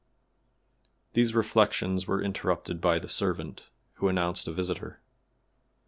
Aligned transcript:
These 1.13 1.35
reflections 1.35 2.07
were 2.07 2.23
interrupted 2.23 2.81
by 2.81 2.97
the 2.97 3.07
servant, 3.07 3.65
who 3.97 4.07
announced 4.07 4.47
a 4.47 4.51
visitor. 4.51 4.99